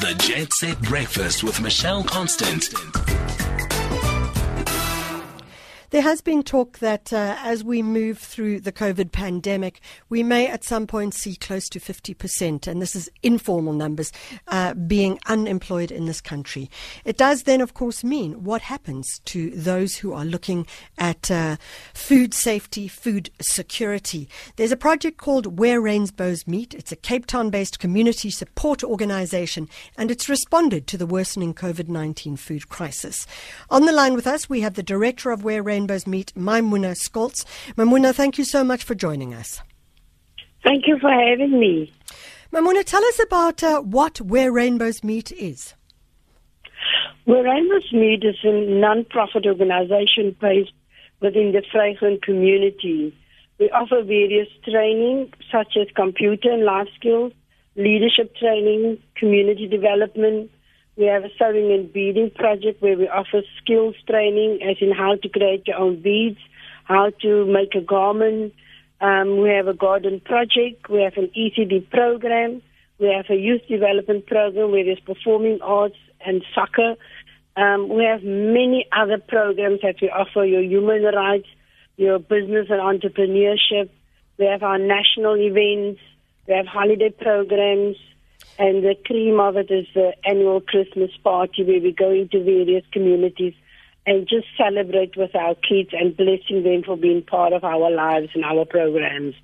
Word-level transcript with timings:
The 0.00 0.14
Jet 0.14 0.54
Set 0.54 0.80
Breakfast 0.80 1.44
with 1.44 1.60
Michelle 1.60 2.02
Constant. 2.02 2.70
There 5.90 6.02
has 6.02 6.20
been 6.20 6.44
talk 6.44 6.78
that 6.78 7.12
uh, 7.12 7.34
as 7.40 7.64
we 7.64 7.82
move 7.82 8.16
through 8.16 8.60
the 8.60 8.70
COVID 8.70 9.10
pandemic, 9.10 9.80
we 10.08 10.22
may 10.22 10.46
at 10.46 10.62
some 10.62 10.86
point 10.86 11.14
see 11.14 11.34
close 11.34 11.68
to 11.68 11.80
50%, 11.80 12.68
and 12.68 12.80
this 12.80 12.94
is 12.94 13.10
informal 13.24 13.72
numbers, 13.72 14.12
uh, 14.46 14.74
being 14.74 15.18
unemployed 15.26 15.90
in 15.90 16.04
this 16.04 16.20
country. 16.20 16.70
It 17.04 17.16
does 17.16 17.42
then, 17.42 17.60
of 17.60 17.74
course, 17.74 18.04
mean 18.04 18.44
what 18.44 18.62
happens 18.62 19.18
to 19.24 19.50
those 19.50 19.96
who 19.96 20.12
are 20.12 20.24
looking 20.24 20.64
at 20.96 21.28
uh, 21.28 21.56
food 21.92 22.34
safety, 22.34 22.86
food 22.86 23.30
security. 23.40 24.28
There's 24.54 24.70
a 24.70 24.76
project 24.76 25.18
called 25.18 25.58
Where 25.58 25.80
Rainbows 25.80 26.46
Meet. 26.46 26.72
It's 26.72 26.92
a 26.92 26.96
Cape 26.96 27.26
Town 27.26 27.50
based 27.50 27.80
community 27.80 28.30
support 28.30 28.84
organization, 28.84 29.68
and 29.98 30.12
it's 30.12 30.28
responded 30.28 30.86
to 30.86 30.96
the 30.96 31.06
worsening 31.06 31.52
COVID 31.52 31.88
19 31.88 32.36
food 32.36 32.68
crisis. 32.68 33.26
On 33.70 33.86
the 33.86 33.92
line 33.92 34.14
with 34.14 34.28
us, 34.28 34.48
we 34.48 34.60
have 34.60 34.74
the 34.74 34.84
director 34.84 35.32
of 35.32 35.42
Where 35.42 35.64
Rainbows 35.64 35.79
Rainbows 35.80 36.06
Meet, 36.06 36.34
Mymoena 36.34 36.94
Scholtz. 36.94 37.46
Mymoena, 37.74 38.14
thank 38.14 38.36
you 38.36 38.44
so 38.44 38.62
much 38.62 38.84
for 38.84 38.94
joining 38.94 39.32
us. 39.32 39.62
Thank 40.62 40.86
you 40.86 40.98
for 40.98 41.10
having 41.10 41.58
me. 41.58 41.90
Mymoena, 42.52 42.84
tell 42.84 43.02
us 43.02 43.18
about 43.18 43.62
uh, 43.62 43.80
what 43.80 44.20
Where 44.20 44.52
Rainbows 44.52 45.02
Meet 45.02 45.32
is. 45.32 45.72
Where 47.24 47.44
Rainbows 47.44 47.90
Meet 47.94 48.24
is 48.24 48.36
a 48.44 48.52
non-profit 48.52 49.46
organization 49.46 50.36
based 50.38 50.72
within 51.20 51.52
the 51.52 51.62
Vrygrond 51.74 52.20
community. 52.20 53.16
We 53.58 53.70
offer 53.70 54.02
various 54.02 54.48
training 54.62 55.32
such 55.50 55.78
as 55.80 55.86
computer 55.96 56.50
and 56.50 56.64
life 56.64 56.88
skills, 56.94 57.32
leadership 57.74 58.36
training, 58.36 58.98
community 59.16 59.66
development, 59.66 60.50
we 61.00 61.06
have 61.06 61.24
a 61.24 61.30
sewing 61.38 61.72
and 61.72 61.90
beading 61.90 62.30
project 62.30 62.82
where 62.82 62.96
we 62.96 63.08
offer 63.08 63.40
skills 63.56 63.94
training, 64.06 64.60
as 64.62 64.76
in 64.82 64.92
how 64.92 65.16
to 65.16 65.28
create 65.30 65.66
your 65.66 65.78
own 65.78 66.02
beads, 66.02 66.38
how 66.84 67.10
to 67.22 67.46
make 67.46 67.74
a 67.74 67.80
garment. 67.80 68.52
Um, 69.00 69.38
we 69.38 69.48
have 69.48 69.66
a 69.66 69.72
garden 69.72 70.20
project. 70.20 70.90
We 70.90 71.00
have 71.00 71.16
an 71.16 71.30
ECD 71.34 71.88
program. 71.88 72.60
We 72.98 73.06
have 73.06 73.24
a 73.30 73.34
youth 73.34 73.62
development 73.66 74.26
program 74.26 74.72
where 74.72 74.84
there's 74.84 75.00
performing 75.00 75.60
arts 75.62 75.96
and 76.24 76.44
soccer. 76.54 76.96
Um, 77.56 77.88
we 77.88 78.04
have 78.04 78.22
many 78.22 78.86
other 78.92 79.16
programs 79.26 79.80
that 79.80 79.96
we 80.02 80.10
offer 80.10 80.44
your 80.44 80.60
human 80.62 81.02
rights, 81.02 81.48
your 81.96 82.18
business 82.18 82.66
and 82.68 82.80
entrepreneurship. 82.80 83.88
We 84.38 84.44
have 84.44 84.62
our 84.62 84.78
national 84.78 85.38
events. 85.38 86.00
We 86.46 86.52
have 86.52 86.66
holiday 86.66 87.08
programs. 87.08 87.96
And 88.58 88.84
the 88.84 88.94
cream 89.06 89.40
of 89.40 89.56
it 89.56 89.70
is 89.70 89.86
the 89.94 90.12
annual 90.24 90.60
Christmas 90.60 91.10
party 91.24 91.64
where 91.64 91.80
we 91.80 91.92
go 91.92 92.10
into 92.10 92.42
various 92.44 92.84
communities 92.92 93.54
and 94.06 94.28
just 94.28 94.46
celebrate 94.56 95.16
with 95.16 95.34
our 95.34 95.54
kids 95.54 95.90
and 95.92 96.16
blessing 96.16 96.62
them 96.62 96.82
for 96.84 96.96
being 96.96 97.22
part 97.22 97.52
of 97.52 97.64
our 97.64 97.90
lives 97.90 98.28
and 98.34 98.44
our 98.44 98.64
programs. 98.64 99.34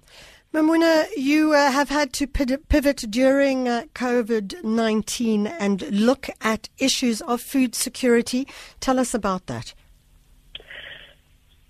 Mymoena, 0.53 1.07
you 1.17 1.53
uh, 1.53 1.71
have 1.71 1.89
had 1.89 2.13
to 2.15 2.27
pivot 2.27 3.05
during 3.11 3.69
uh, 3.69 3.85
COVID 3.95 4.65
19 4.65 5.47
and 5.47 5.83
look 5.91 6.29
at 6.41 6.69
issues 6.79 7.21
of 7.23 7.41
food 7.41 7.75
security. 7.75 8.47
Tell 8.81 8.99
us 8.99 9.13
about 9.13 9.47
that. 9.47 9.75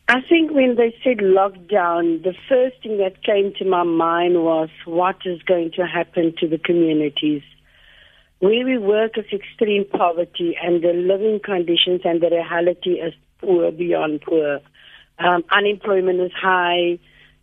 I 0.08 0.20
think 0.28 0.52
when 0.52 0.76
they 0.76 0.94
said 1.02 1.18
lockdown, 1.18 2.22
the 2.22 2.34
first 2.48 2.80
thing 2.80 2.98
that 2.98 3.24
came 3.24 3.52
to 3.58 3.64
my 3.64 3.82
mind 3.82 4.34
was 4.44 4.68
what 4.84 5.16
is 5.24 5.42
going 5.42 5.72
to 5.72 5.84
happen 5.84 6.32
to 6.38 6.46
the 6.46 6.58
communities. 6.58 7.42
Where 8.38 8.64
we 8.64 8.78
work 8.78 9.18
is 9.18 9.24
extreme 9.32 9.84
poverty, 9.84 10.56
and 10.62 10.80
the 10.80 10.92
living 10.92 11.40
conditions 11.42 12.02
and 12.04 12.20
the 12.20 12.30
reality 12.30 13.00
is 13.00 13.14
poor 13.40 13.72
beyond 13.72 14.20
poor. 14.22 14.60
Um, 15.18 15.42
unemployment 15.50 16.20
is 16.20 16.32
high. 16.40 17.00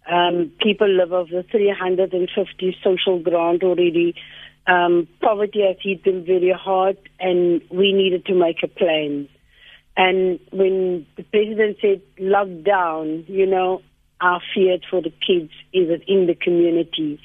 Um, 0.10 0.50
people 0.62 0.88
live 0.88 1.12
off 1.12 1.30
the 1.30 1.44
350 1.52 2.78
social 2.82 3.20
grant 3.20 3.64
already. 3.64 4.16
Um, 4.68 5.10
poverty 5.22 5.66
has 5.68 5.76
hit 5.82 6.06
them 6.06 6.24
very 6.24 6.54
hard, 6.58 6.98
and 7.20 7.62
we 7.70 7.92
needed 7.92 8.26
to 8.28 8.34
make 8.36 8.64
a 8.64 8.70
plan. 8.70 9.28
And 9.96 10.40
when 10.52 11.06
the 11.18 11.24
president 11.24 11.78
said 11.82 12.02
lockdown, 12.20 13.28
you 13.30 13.46
know, 13.46 13.82
I 14.20 14.40
feared 14.54 14.86
for 14.90 15.02
the 15.02 15.12
kids 15.12 15.52
even 15.72 16.02
in 16.08 16.28
the 16.28 16.36
community. 16.36 17.20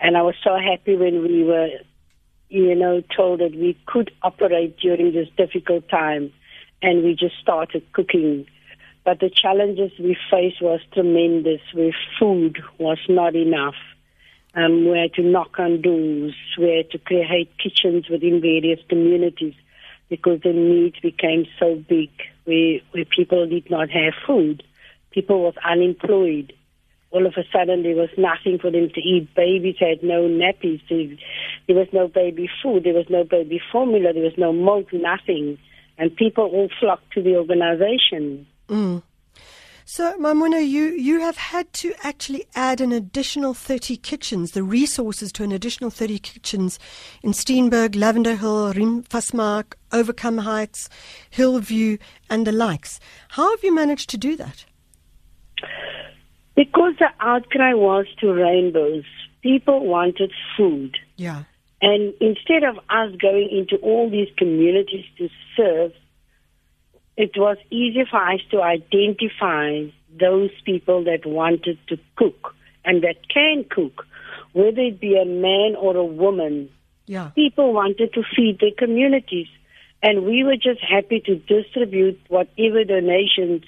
And 0.00 0.16
I 0.16 0.22
was 0.22 0.34
so 0.42 0.56
happy 0.56 0.96
when 0.96 1.22
we 1.22 1.44
were, 1.44 1.68
you 2.48 2.74
know, 2.74 3.02
told 3.14 3.40
that 3.40 3.54
we 3.54 3.76
could 3.86 4.10
operate 4.22 4.78
during 4.78 5.12
this 5.12 5.28
difficult 5.36 5.88
time. 5.88 6.32
And 6.80 7.02
we 7.02 7.14
just 7.14 7.36
started 7.40 7.82
cooking. 7.92 8.46
But 9.04 9.20
the 9.20 9.30
challenges 9.30 9.92
we 9.98 10.16
faced 10.30 10.62
was 10.62 10.80
tremendous, 10.92 11.60
where 11.72 11.94
food 12.18 12.62
was 12.78 12.98
not 13.08 13.34
enough. 13.34 13.74
Um, 14.54 14.88
we 14.88 14.98
had 14.98 15.12
to 15.14 15.22
knock 15.22 15.58
on 15.58 15.82
doors, 15.82 16.34
we 16.58 16.76
had 16.76 16.90
to 16.92 16.98
create 16.98 17.50
kitchens 17.58 18.08
within 18.08 18.40
various 18.40 18.78
communities 18.88 19.54
because 20.08 20.40
the 20.42 20.52
needs 20.52 20.98
became 21.00 21.46
so 21.58 21.76
big 21.76 22.10
where, 22.44 22.78
where 22.92 23.04
people 23.04 23.46
did 23.46 23.70
not 23.70 23.90
have 23.90 24.14
food. 24.26 24.62
People 25.10 25.42
was 25.42 25.54
unemployed. 25.64 26.52
All 27.10 27.26
of 27.26 27.34
a 27.36 27.44
sudden 27.52 27.82
there 27.84 27.94
was 27.94 28.10
nothing 28.18 28.58
for 28.58 28.70
them 28.70 28.90
to 28.90 29.00
eat. 29.00 29.32
Babies 29.34 29.76
had 29.78 30.02
no 30.02 30.22
nappies. 30.22 30.80
There 30.88 31.76
was 31.76 31.88
no 31.92 32.08
baby 32.08 32.50
food. 32.62 32.84
There 32.84 32.94
was 32.94 33.08
no 33.08 33.24
baby 33.24 33.60
formula. 33.70 34.12
There 34.12 34.24
was 34.24 34.36
no 34.36 34.52
milk, 34.52 34.92
nothing. 34.92 35.58
And 35.96 36.14
people 36.14 36.44
all 36.44 36.68
flocked 36.80 37.12
to 37.12 37.22
the 37.22 37.36
organization. 37.36 38.46
Mm. 38.68 39.02
So, 39.86 40.16
Mymoena, 40.18 40.66
you, 40.66 40.86
you 40.86 41.20
have 41.20 41.36
had 41.36 41.70
to 41.74 41.92
actually 42.02 42.46
add 42.54 42.80
an 42.80 42.90
additional 42.90 43.52
30 43.52 43.98
kitchens, 43.98 44.52
the 44.52 44.62
resources 44.62 45.30
to 45.32 45.44
an 45.44 45.52
additional 45.52 45.90
30 45.90 46.20
kitchens 46.20 46.78
in 47.22 47.32
Steenberg, 47.32 47.94
Lavender 47.94 48.34
Hill, 48.34 48.72
Riemvasmaak, 48.72 49.74
Overcome 49.92 50.38
Heights, 50.38 50.88
Hillview, 51.28 51.98
and 52.30 52.46
the 52.46 52.52
likes. 52.52 52.98
How 53.28 53.50
have 53.50 53.62
you 53.62 53.74
managed 53.74 54.08
to 54.10 54.16
do 54.16 54.36
that? 54.36 54.64
Because 56.56 56.94
the 56.98 57.10
outcry 57.20 57.74
was 57.74 58.06
to 58.20 58.32
rainbows, 58.32 59.04
people 59.42 59.86
wanted 59.86 60.32
food. 60.56 60.96
Yeah. 61.16 61.44
And 61.82 62.14
instead 62.22 62.64
of 62.64 62.78
us 62.88 63.14
going 63.20 63.50
into 63.50 63.76
all 63.82 64.08
these 64.08 64.28
communities 64.38 65.04
to 65.18 65.28
serve, 65.54 65.92
it 67.16 67.32
was 67.36 67.56
easy 67.70 68.04
for 68.10 68.20
us 68.20 68.40
to 68.50 68.62
identify 68.62 69.84
those 70.18 70.50
people 70.64 71.04
that 71.04 71.26
wanted 71.26 71.78
to 71.88 71.98
cook 72.16 72.54
and 72.84 73.02
that 73.02 73.28
can 73.28 73.64
cook, 73.68 74.06
whether 74.52 74.80
it 74.80 75.00
be 75.00 75.16
a 75.16 75.24
man 75.24 75.76
or 75.76 75.96
a 75.96 76.04
woman. 76.04 76.68
Yeah. 77.06 77.30
People 77.34 77.72
wanted 77.72 78.12
to 78.14 78.22
feed 78.34 78.58
their 78.60 78.72
communities. 78.76 79.48
And 80.02 80.24
we 80.24 80.44
were 80.44 80.56
just 80.56 80.80
happy 80.80 81.20
to 81.20 81.36
distribute 81.36 82.20
whatever 82.28 82.84
donations 82.84 83.62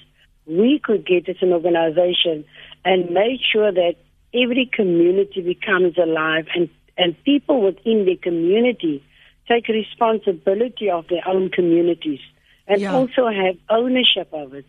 we 0.45 0.79
could 0.83 1.05
get 1.05 1.27
as 1.27 1.37
an 1.41 1.51
organization 1.51 2.45
and 2.85 3.09
make 3.09 3.41
sure 3.51 3.71
that 3.71 3.95
every 4.33 4.69
community 4.71 5.41
becomes 5.41 5.97
alive 5.97 6.45
and, 6.53 6.69
and 6.97 7.21
people 7.23 7.61
within 7.61 8.05
the 8.05 8.17
community 8.21 9.03
take 9.47 9.67
responsibility 9.67 10.89
of 10.89 11.07
their 11.07 11.27
own 11.27 11.49
communities 11.49 12.19
and 12.67 12.81
yeah. 12.81 12.93
also 12.93 13.27
have 13.27 13.55
ownership 13.69 14.29
of 14.33 14.53
it. 14.53 14.65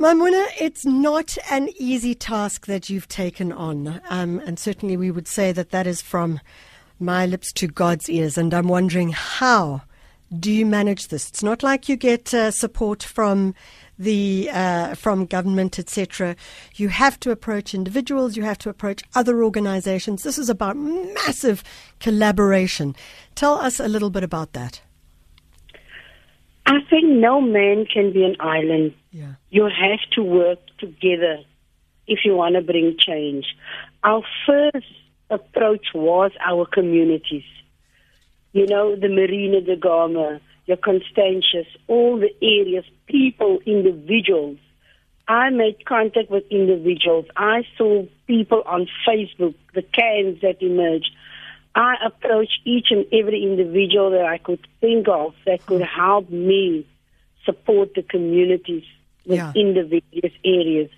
Mymoena, 0.00 0.46
it's 0.60 0.84
not 0.86 1.36
an 1.50 1.68
easy 1.76 2.14
task 2.14 2.66
that 2.66 2.88
you've 2.88 3.08
taken 3.08 3.50
on. 3.50 4.00
Um, 4.08 4.40
and 4.46 4.56
certainly 4.58 4.96
we 4.96 5.10
would 5.10 5.26
say 5.26 5.50
that 5.50 5.70
that 5.70 5.88
is 5.88 6.00
from 6.00 6.40
my 7.00 7.26
lips 7.26 7.52
to 7.54 7.66
God's 7.66 8.08
ears. 8.08 8.38
And 8.38 8.54
I'm 8.54 8.68
wondering 8.68 9.10
how 9.10 9.82
do 10.36 10.52
you 10.52 10.66
manage 10.66 11.08
this? 11.08 11.28
It's 11.28 11.42
not 11.42 11.62
like 11.62 11.88
you 11.88 11.96
get 11.96 12.32
uh, 12.32 12.50
support 12.50 13.02
from 13.02 13.54
the 13.98 14.48
uh, 14.52 14.94
from 14.94 15.26
government, 15.26 15.78
etc. 15.78 16.36
You 16.76 16.88
have 16.90 17.18
to 17.20 17.30
approach 17.30 17.74
individuals. 17.74 18.36
You 18.36 18.44
have 18.44 18.58
to 18.58 18.70
approach 18.70 19.02
other 19.14 19.42
organizations. 19.42 20.22
This 20.22 20.38
is 20.38 20.48
about 20.48 20.76
massive 20.76 21.64
collaboration. 21.98 22.94
Tell 23.34 23.54
us 23.54 23.80
a 23.80 23.88
little 23.88 24.10
bit 24.10 24.22
about 24.22 24.52
that. 24.52 24.80
I 26.68 26.80
think 26.90 27.04
no 27.04 27.40
man 27.40 27.86
can 27.86 28.12
be 28.12 28.24
an 28.24 28.36
island. 28.40 28.92
Yeah. 29.10 29.32
You 29.48 29.64
have 29.64 30.00
to 30.12 30.22
work 30.22 30.58
together 30.78 31.38
if 32.06 32.26
you 32.26 32.36
want 32.36 32.56
to 32.56 32.60
bring 32.60 32.96
change. 32.98 33.46
Our 34.04 34.22
first 34.46 34.86
approach 35.30 35.86
was 35.94 36.30
our 36.46 36.66
communities. 36.66 37.48
You 38.52 38.66
know, 38.66 38.96
the 38.96 39.08
Marina 39.08 39.62
da 39.62 39.76
Gama, 39.76 40.40
the 40.66 40.76
Constantius, 40.76 41.66
all 41.86 42.18
the 42.18 42.34
areas, 42.42 42.84
people, 43.06 43.60
individuals. 43.64 44.58
I 45.26 45.48
made 45.48 45.86
contact 45.86 46.30
with 46.30 46.44
individuals. 46.50 47.24
I 47.34 47.62
saw 47.78 48.04
people 48.26 48.62
on 48.66 48.88
Facebook, 49.06 49.54
the 49.74 49.82
CANs 49.82 50.42
that 50.42 50.60
emerged. 50.60 51.12
I 51.78 51.94
approached 52.04 52.58
each 52.64 52.88
and 52.90 53.06
every 53.12 53.44
individual 53.44 54.10
that 54.10 54.24
I 54.24 54.38
could 54.38 54.66
think 54.80 55.06
of 55.06 55.34
that 55.46 55.64
could 55.64 55.82
help 55.82 56.28
me 56.28 56.84
support 57.44 57.94
the 57.94 58.02
communities 58.02 58.82
within 59.24 59.68
yeah. 59.68 59.82
the 59.82 60.02
various 60.10 60.36
areas. 60.44 60.90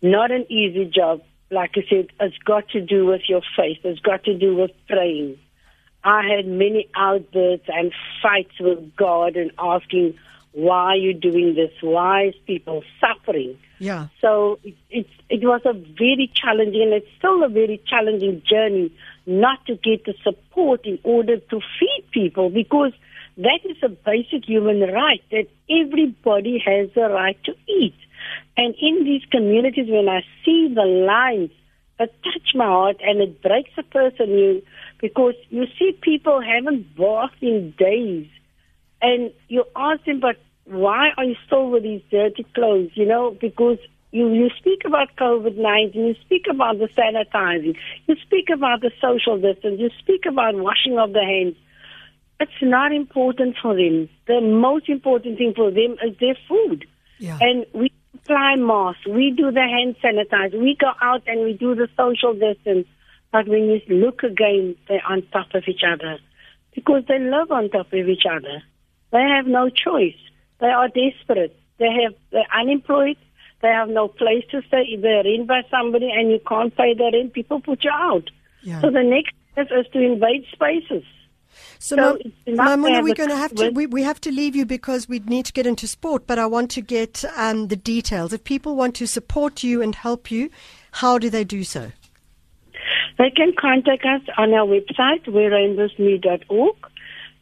Not 0.00 0.30
an 0.30 0.50
easy 0.50 0.86
job. 0.86 1.20
Like 1.50 1.72
I 1.76 1.84
said, 1.90 2.06
it's 2.20 2.38
got 2.38 2.70
to 2.70 2.80
do 2.80 3.04
with 3.04 3.20
your 3.28 3.42
faith. 3.54 3.80
It's 3.84 4.00
got 4.00 4.24
to 4.24 4.32
do 4.32 4.56
with 4.56 4.70
praying. 4.88 5.36
I 6.02 6.22
had 6.26 6.46
many 6.46 6.88
outbursts 6.96 7.68
and 7.68 7.92
fights 8.22 8.58
with 8.58 8.96
God 8.96 9.36
and 9.36 9.50
asking, 9.58 10.14
why 10.52 10.92
are 10.92 10.96
you 10.96 11.12
doing 11.12 11.54
this? 11.54 11.72
Why 11.82 12.28
is 12.28 12.34
people 12.46 12.82
suffering? 12.98 13.58
Yeah. 13.78 14.08
So 14.22 14.58
it, 14.64 14.74
it, 14.88 15.06
it 15.28 15.42
was 15.42 15.60
a 15.66 15.74
very 15.74 16.32
challenging, 16.34 16.80
and 16.80 16.92
it's 16.94 17.08
still 17.18 17.44
a 17.44 17.48
very 17.48 17.82
challenging 17.86 18.42
journey 18.48 18.90
not 19.26 19.64
to 19.66 19.74
get 19.76 20.04
the 20.04 20.14
support 20.22 20.84
in 20.84 20.98
order 21.02 21.38
to 21.38 21.60
feed 21.78 22.04
people 22.12 22.50
because 22.50 22.92
that 23.36 23.60
is 23.64 23.76
a 23.82 23.88
basic 23.88 24.46
human 24.46 24.80
right 24.80 25.22
that 25.30 25.46
everybody 25.70 26.62
has 26.64 26.88
the 26.94 27.08
right 27.08 27.38
to 27.44 27.52
eat. 27.68 27.96
And 28.56 28.74
in 28.80 29.04
these 29.04 29.22
communities, 29.30 29.88
when 29.88 30.08
I 30.08 30.20
see 30.44 30.72
the 30.72 30.84
lines, 30.84 31.50
it 31.98 32.14
touch 32.22 32.54
my 32.54 32.64
heart 32.64 32.96
and 33.00 33.20
it 33.20 33.42
breaks 33.42 33.70
a 33.78 33.82
person 33.82 34.30
you 34.30 34.62
because 35.00 35.34
you 35.50 35.66
see 35.78 35.96
people 36.00 36.40
haven't 36.40 36.96
bathed 36.96 37.42
in 37.42 37.74
days 37.78 38.28
and 39.02 39.32
you 39.48 39.64
ask 39.76 40.04
them, 40.04 40.20
but 40.20 40.36
why 40.64 41.10
are 41.16 41.24
you 41.24 41.36
still 41.46 41.70
with 41.70 41.82
these 41.82 42.02
dirty 42.10 42.46
clothes? 42.54 42.90
You 42.94 43.06
know, 43.06 43.36
because 43.38 43.78
you, 44.14 44.32
you 44.32 44.48
speak 44.56 44.82
about 44.86 45.08
COVID 45.16 45.56
19, 45.56 46.06
you 46.06 46.14
speak 46.24 46.44
about 46.48 46.78
the 46.78 46.86
sanitizing, 46.86 47.76
you 48.06 48.14
speak 48.22 48.48
about 48.48 48.80
the 48.80 48.92
social 49.00 49.40
distance, 49.40 49.80
you 49.80 49.90
speak 49.98 50.24
about 50.24 50.54
washing 50.54 50.96
of 51.00 51.12
the 51.12 51.24
hands. 51.24 51.56
It's 52.38 52.62
not 52.62 52.92
important 52.92 53.56
for 53.60 53.74
them. 53.74 54.08
The 54.28 54.40
most 54.40 54.88
important 54.88 55.38
thing 55.38 55.52
for 55.56 55.72
them 55.72 55.96
is 56.04 56.16
their 56.20 56.36
food. 56.48 56.86
Yeah. 57.18 57.38
And 57.40 57.66
we 57.74 57.90
apply 58.14 58.54
masks, 58.54 59.04
we 59.04 59.34
do 59.36 59.50
the 59.50 59.66
hand 59.66 59.96
sanitizer, 60.00 60.60
we 60.60 60.76
go 60.80 60.92
out 61.02 61.22
and 61.26 61.42
we 61.42 61.54
do 61.54 61.74
the 61.74 61.88
social 61.96 62.34
distance. 62.34 62.86
But 63.32 63.48
when 63.48 63.64
you 63.64 63.80
look 63.88 64.22
again, 64.22 64.76
they're 64.86 65.04
on 65.08 65.22
top 65.32 65.48
of 65.54 65.64
each 65.66 65.82
other 65.84 66.18
because 66.72 67.02
they 67.08 67.18
live 67.18 67.50
on 67.50 67.68
top 67.68 67.92
of 67.92 68.08
each 68.08 68.26
other. 68.30 68.62
They 69.10 69.22
have 69.22 69.46
no 69.46 69.70
choice. 69.70 70.22
They 70.60 70.68
are 70.68 70.86
desperate. 70.86 71.56
They 71.78 71.90
have 72.04 72.14
they're 72.30 72.46
unemployed. 72.56 73.16
They 73.64 73.70
have 73.70 73.88
no 73.88 74.08
place 74.08 74.44
to 74.50 74.60
stay. 74.68 74.94
They're 75.00 75.26
in 75.26 75.46
by 75.46 75.62
somebody, 75.70 76.10
and 76.10 76.30
you 76.30 76.38
can't 76.46 76.76
pay 76.76 76.92
their 76.92 77.10
rent. 77.10 77.32
People 77.32 77.62
put 77.62 77.82
you 77.82 77.90
out. 77.90 78.28
Yeah. 78.62 78.82
So 78.82 78.90
the 78.90 79.02
next 79.02 79.32
step 79.52 79.68
is 79.74 79.86
to 79.94 80.00
invade 80.02 80.44
spaces. 80.52 81.02
So, 81.78 81.96
so 81.96 82.18
Mymoena, 82.46 83.02
we're 83.02 83.14
going 83.14 83.30
to 83.30 83.36
have 83.36 83.54
to 83.54 83.70
we, 83.70 83.86
we 83.86 84.02
have 84.02 84.20
to 84.20 84.30
leave 84.30 84.54
you 84.54 84.66
because 84.66 85.08
we 85.08 85.20
need 85.20 85.46
to 85.46 85.52
get 85.54 85.66
into 85.66 85.88
sport. 85.88 86.26
But 86.26 86.38
I 86.38 86.44
want 86.44 86.70
to 86.72 86.82
get 86.82 87.24
um, 87.38 87.68
the 87.68 87.76
details. 87.76 88.34
If 88.34 88.44
people 88.44 88.76
want 88.76 88.96
to 88.96 89.06
support 89.06 89.62
you 89.62 89.80
and 89.80 89.94
help 89.94 90.30
you, 90.30 90.50
how 90.90 91.16
do 91.16 91.30
they 91.30 91.44
do 91.44 91.64
so? 91.64 91.90
They 93.16 93.30
can 93.30 93.54
contact 93.58 94.04
us 94.04 94.20
on 94.36 94.52
our 94.52 94.66
website, 94.66 95.24
whererainbowsmeet.org. 95.24 96.76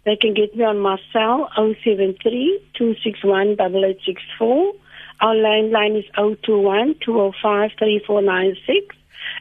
They 0.05 0.15
can 0.15 0.35
get 0.35 0.55
me 0.55 0.63
on 0.63 0.79
my 0.79 0.99
cell 1.13 1.51
073 1.57 2.63
261 2.75 3.55
8864. 3.55 4.75
Our 5.23 5.35
landline 5.35 5.99
is 5.99 6.05
021 6.17 6.97
205 7.05 7.71
3496. 7.79 8.97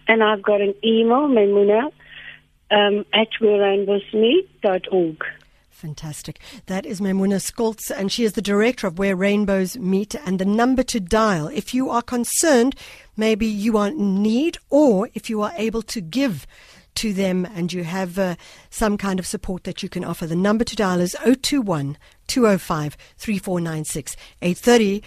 And 0.08 0.24
I've 0.24 0.44
got 0.44 0.62
an 0.62 0.76
email, 0.84 1.28
Mymoena, 1.28 1.92
um, 2.70 3.06
at 3.14 3.28
whererainbowsmeet.org. 3.42 5.26
Fantastic. 5.72 6.40
That 6.68 6.86
is 6.86 7.02
Mymoena 7.02 7.42
Scholtz, 7.42 7.90
and 7.90 8.12
she 8.12 8.24
is 8.24 8.34
the 8.34 8.42
director 8.42 8.86
of 8.86 9.00
Where 9.00 9.16
Rainbows 9.16 9.78
Meet. 9.78 10.14
And 10.24 10.38
the 10.38 10.46
number 10.46 10.84
to 10.84 11.00
dial, 11.00 11.48
if 11.48 11.74
you 11.74 11.90
are 11.90 12.04
concerned, 12.04 12.76
maybe 13.18 13.48
you 13.48 13.78
are 13.80 13.88
in 13.88 14.22
need, 14.22 14.60
or 14.70 15.10
if 15.16 15.28
you 15.28 15.42
are 15.42 15.54
able 15.58 15.82
to 15.82 16.00
give 16.00 16.46
to 16.96 17.14
them 17.14 17.48
and 17.56 17.74
you 17.74 17.84
have 17.84 18.20
uh, 18.20 18.36
some 18.70 18.98
kind 18.98 19.20
of 19.20 19.26
support 19.26 19.64
that 19.64 19.82
you 19.82 19.90
can 19.90 20.04
offer. 20.04 20.28
The 20.28 20.36
number 20.36 20.64
to 20.64 20.76
dial 20.76 21.00
is 21.00 21.16
021 21.24 21.98
205 22.28 22.98
3496 23.18 24.16
830. 24.42 25.04